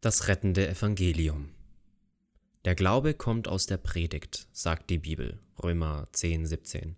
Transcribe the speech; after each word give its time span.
Das 0.00 0.28
rettende 0.28 0.68
Evangelium. 0.68 1.48
Der 2.64 2.76
Glaube 2.76 3.14
kommt 3.14 3.48
aus 3.48 3.66
der 3.66 3.78
Predigt, 3.78 4.46
sagt 4.52 4.90
die 4.90 4.98
Bibel, 4.98 5.40
Römer 5.60 6.06
10, 6.12 6.46
17. 6.46 6.94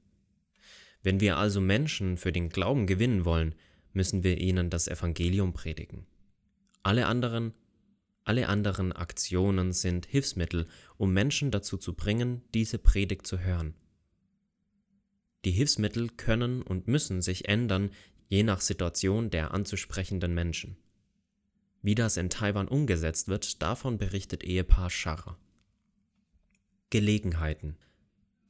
Wenn 1.03 1.19
wir 1.19 1.39
also 1.39 1.63
Menschen 1.63 2.19
für 2.19 2.31
den 2.31 2.51
Glauben 2.51 2.87
gewinnen 2.87 3.25
wollen, 3.25 3.55
müssen 3.95 4.23
wir 4.23 4.37
ihnen 4.37 4.69
das 4.69 4.87
Evangelium 4.87 5.55
predigen. 5.55 6.05
Alle 6.83 7.07
anderen, 7.07 7.55
alle 8.25 8.51
anderen 8.51 8.93
Aktionen 8.93 9.73
sind 9.73 10.05
Hilfsmittel, 10.05 10.67
um 10.99 11.15
Menschen 11.15 11.51
dazu 11.51 11.79
zu 11.79 11.95
bringen, 11.95 12.43
diese 12.53 12.77
Predigt 12.77 13.27
zu 13.27 13.39
hören. 13.39 13.73
Die 15.47 15.53
Hilfsmittel 15.53 16.11
können 16.11 16.61
und 16.61 16.87
müssen 16.87 17.23
sich 17.23 17.49
ändern, 17.49 17.93
je 18.29 18.43
nach 18.43 18.61
Situation 18.61 19.31
der 19.31 19.55
anzusprechenden 19.55 20.35
Menschen. 20.35 20.77
Wie 21.83 21.95
das 21.95 22.17
in 22.17 22.29
Taiwan 22.29 22.69
umgesetzt 22.69 23.29
wird, 23.29 23.63
davon 23.63 23.97
berichtet 23.97 24.45
Ehepaar 24.45 24.91
Scharrer. 24.91 25.39
Gelegenheiten. 26.91 27.77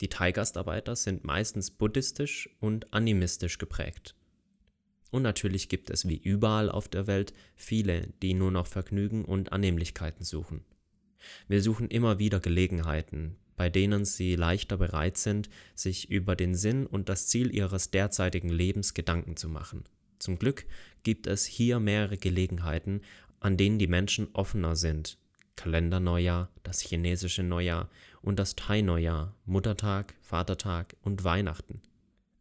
Die 0.01 0.09
Thai-Gastarbeiter 0.09 0.97
sind 0.97 1.25
meistens 1.25 1.71
buddhistisch 1.71 2.49
und 2.59 2.93
animistisch 2.93 3.59
geprägt. 3.59 4.17
Und 5.11 5.23
natürlich 5.23 5.69
gibt 5.69 5.91
es 5.91 6.09
wie 6.09 6.17
überall 6.17 6.71
auf 6.71 6.89
der 6.89 7.07
Welt 7.07 7.35
viele, 7.55 8.09
die 8.23 8.35
nur 8.35 8.51
noch 8.51 8.67
Vergnügen 8.67 9.25
und 9.25 9.53
Annehmlichkeiten 9.53 10.25
suchen. 10.25 10.65
Wir 11.49 11.63
suchen 11.63 11.89
immer 11.89 12.19
wieder 12.19 12.41
Gelegenheiten, 12.41 13.37
bei 13.57 13.69
denen 13.69 14.07
sie 14.07 14.37
leichter 14.37 14.79
bereit 14.79 15.19
sind, 15.19 15.51
sich 15.75 16.11
über 16.11 16.35
den 16.35 16.55
Sinn 16.55 16.87
und 16.87 17.09
das 17.09 17.27
Ziel 17.27 17.55
ihres 17.55 17.91
derzeitigen 17.91 18.49
Lebens 18.49 18.95
Gedanken 18.95 19.37
zu 19.37 19.49
machen. 19.49 19.85
Zum 20.21 20.39
Glück 20.39 20.67
gibt 21.03 21.27
es 21.27 21.47
hier 21.47 21.81
mehrere 21.81 22.19
Gelegenheiten, 22.19 23.01
an 23.41 23.57
denen 23.57 23.79
die 23.79 23.89
Menschen 23.89 24.29
offener 24.35 24.77
sind. 24.77 25.19
Kalenderneujahr, 25.57 26.51
das 26.63 26.81
chinesische 26.81 27.43
Neujahr 27.43 27.91
und 28.23 28.39
das 28.39 28.55
Thai-Neujahr, 28.55 29.35
Muttertag, 29.47 30.15
Vatertag 30.21 30.95
und 31.03 31.25
Weihnachten. 31.25 31.81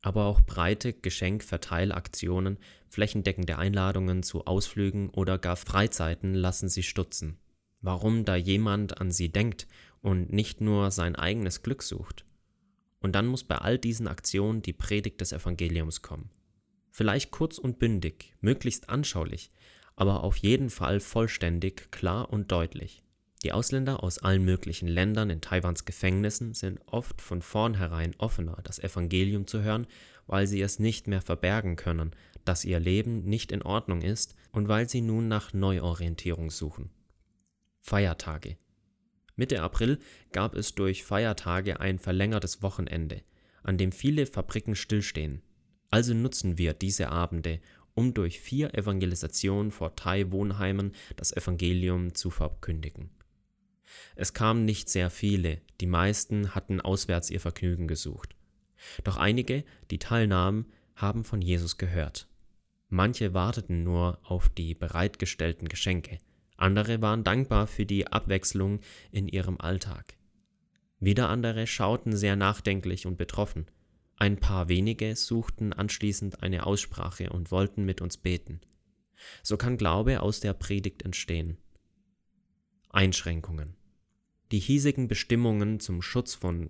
Aber 0.01 0.25
auch 0.25 0.41
breite 0.41 0.93
Geschenkverteilaktionen, 0.93 2.57
flächendeckende 2.89 3.57
Einladungen 3.57 4.23
zu 4.23 4.45
Ausflügen 4.45 5.09
oder 5.09 5.37
gar 5.37 5.55
Freizeiten 5.55 6.33
lassen 6.33 6.69
sie 6.69 6.83
stutzen. 6.83 7.37
Warum 7.81 8.25
da 8.25 8.35
jemand 8.35 8.99
an 8.99 9.11
sie 9.11 9.29
denkt 9.29 9.67
und 10.01 10.33
nicht 10.33 10.59
nur 10.59 10.91
sein 10.91 11.15
eigenes 11.15 11.63
Glück 11.63 11.83
sucht? 11.83 12.25
Und 12.99 13.13
dann 13.13 13.27
muss 13.27 13.45
bei 13.45 13.57
all 13.57 13.77
diesen 13.77 14.07
Aktionen 14.07 14.61
die 14.61 14.73
Predigt 14.73 15.21
des 15.21 15.31
Evangeliums 15.31 16.01
kommen. 16.01 16.29
Vielleicht 16.91 17.31
kurz 17.31 17.57
und 17.57 17.79
bündig, 17.79 18.33
möglichst 18.41 18.89
anschaulich, 18.89 19.51
aber 19.95 20.23
auf 20.23 20.37
jeden 20.37 20.69
Fall 20.69 20.99
vollständig, 20.99 21.91
klar 21.91 22.31
und 22.31 22.51
deutlich. 22.51 23.03
Die 23.43 23.53
Ausländer 23.53 24.03
aus 24.03 24.17
allen 24.17 24.43
möglichen 24.43 24.87
Ländern 24.87 25.29
in 25.29 25.39
Taiwans 25.39 25.85
Gefängnissen 25.85 26.53
sind 26.53 26.81
oft 26.87 27.21
von 27.21 27.41
vornherein 27.41 28.13
offener, 28.17 28.57
das 28.63 28.79
Evangelium 28.79 29.47
zu 29.47 29.61
hören, 29.61 29.87
weil 30.27 30.45
sie 30.45 30.61
es 30.61 30.79
nicht 30.79 31.07
mehr 31.07 31.21
verbergen 31.21 31.75
können, 31.75 32.11
dass 32.43 32.65
ihr 32.65 32.79
Leben 32.79 33.23
nicht 33.23 33.51
in 33.51 33.61
Ordnung 33.61 34.01
ist 34.01 34.35
und 34.51 34.67
weil 34.67 34.89
sie 34.89 35.01
nun 35.01 35.27
nach 35.27 35.53
Neuorientierung 35.53 36.49
suchen. 36.49 36.89
Feiertage 37.79 38.57
Mitte 39.35 39.61
April 39.61 39.99
gab 40.33 40.53
es 40.53 40.75
durch 40.75 41.05
Feiertage 41.05 41.79
ein 41.79 41.97
verlängertes 41.97 42.61
Wochenende, 42.61 43.21
an 43.63 43.77
dem 43.77 43.93
viele 43.93 44.25
Fabriken 44.25 44.75
stillstehen. 44.75 45.41
Also 45.89 46.13
nutzen 46.13 46.57
wir 46.57 46.73
diese 46.73 47.09
Abende, 47.09 47.59
um 47.95 48.13
durch 48.13 48.39
vier 48.39 48.73
Evangelisationen 48.75 49.71
vor 49.71 49.95
Thai-Wohnheimen 49.95 50.93
das 51.15 51.35
Evangelium 51.35 52.13
zu 52.13 52.29
verkündigen. 52.29 53.09
Es 54.15 54.33
kamen 54.33 54.65
nicht 54.65 54.89
sehr 54.89 55.09
viele, 55.09 55.61
die 55.81 55.87
meisten 55.87 56.53
hatten 56.53 56.79
auswärts 56.79 57.29
ihr 57.29 57.39
Vergnügen 57.39 57.87
gesucht. 57.87 58.35
Doch 59.03 59.17
einige, 59.17 59.63
die 59.91 59.99
teilnahmen, 59.99 60.65
haben 60.95 61.23
von 61.23 61.41
Jesus 61.41 61.77
gehört. 61.77 62.27
Manche 62.89 63.33
warteten 63.33 63.83
nur 63.83 64.19
auf 64.23 64.49
die 64.49 64.73
bereitgestellten 64.75 65.67
Geschenke, 65.67 66.19
andere 66.59 67.01
waren 67.01 67.23
dankbar 67.23 67.67
für 67.67 67.85
die 67.85 68.07
Abwechslung 68.07 68.81
in 69.11 69.27
ihrem 69.27 69.59
Alltag. 69.59 70.15
Wieder 70.99 71.29
andere 71.29 71.67
schauten 71.67 72.17
sehr 72.17 72.35
nachdenklich 72.35 73.05
und 73.05 73.17
betroffen, 73.17 73.65
ein 74.19 74.37
paar 74.37 74.67
wenige 74.67 75.15
suchten 75.15 75.71
anschließend 75.71 76.43
eine 76.43 76.65
Aussprache 76.65 77.29
und 77.29 77.51
wollten 77.51 77.85
mit 77.85 78.01
uns 78.01 78.17
beten. 78.17 78.59
So 79.43 79.55
kann 79.55 79.77
Glaube 79.77 80.21
aus 80.21 80.41
der 80.41 80.53
Predigt 80.53 81.03
entstehen. 81.03 81.57
Einschränkungen. 82.89 83.75
Die 84.51 84.59
hiesigen 84.59 85.07
Bestimmungen 85.07 85.79
zum 85.79 86.01
Schutz 86.01 86.35
von 86.35 86.69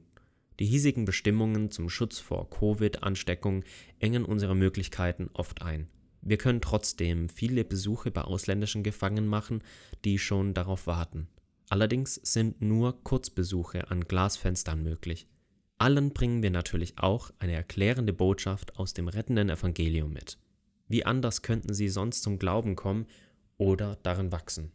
die 0.59 0.65
hiesigen 0.65 1.05
Bestimmungen 1.05 1.71
zum 1.71 1.89
Schutz 1.89 2.19
vor 2.19 2.49
Covid-Ansteckung 2.49 3.63
engen 3.99 4.25
unsere 4.25 4.55
Möglichkeiten 4.55 5.29
oft 5.33 5.61
ein. 5.61 5.87
Wir 6.21 6.37
können 6.37 6.59
trotzdem 6.59 7.29
viele 7.29 7.63
Besuche 7.63 8.11
bei 8.11 8.21
ausländischen 8.21 8.83
Gefangenen 8.83 9.27
machen, 9.27 9.63
die 10.03 10.19
schon 10.19 10.53
darauf 10.53 10.85
warten. 10.85 11.29
Allerdings 11.69 12.15
sind 12.15 12.61
nur 12.61 13.01
Kurzbesuche 13.03 13.89
an 13.89 14.03
Glasfenstern 14.03 14.83
möglich. 14.83 15.27
Allen 15.79 16.11
bringen 16.11 16.43
wir 16.43 16.51
natürlich 16.51 16.99
auch 16.99 17.31
eine 17.39 17.53
erklärende 17.53 18.11
Botschaft 18.11 18.77
aus 18.77 18.93
dem 18.93 19.07
rettenden 19.07 19.49
Evangelium 19.49 20.11
mit. 20.11 20.37
Wie 20.89 21.05
anders 21.05 21.41
könnten 21.41 21.73
sie 21.73 21.87
sonst 21.87 22.21
zum 22.21 22.37
Glauben 22.37 22.75
kommen 22.75 23.07
oder 23.57 23.97
darin 24.03 24.33
wachsen? 24.33 24.73